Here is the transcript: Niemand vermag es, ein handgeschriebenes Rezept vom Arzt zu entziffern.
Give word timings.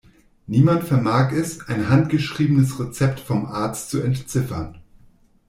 Niemand 0.47 0.83
vermag 0.85 1.31
es, 1.31 1.67
ein 1.67 1.87
handgeschriebenes 1.89 2.79
Rezept 2.79 3.19
vom 3.19 3.45
Arzt 3.45 3.91
zu 3.91 4.01
entziffern. 4.01 4.79